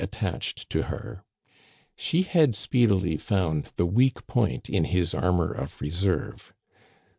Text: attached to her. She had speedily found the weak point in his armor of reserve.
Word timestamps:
attached 0.03 0.67
to 0.67 0.81
her. 0.85 1.23
She 1.95 2.23
had 2.23 2.55
speedily 2.55 3.17
found 3.17 3.65
the 3.75 3.85
weak 3.85 4.25
point 4.25 4.67
in 4.67 4.85
his 4.85 5.13
armor 5.13 5.51
of 5.53 5.79
reserve. 5.79 6.51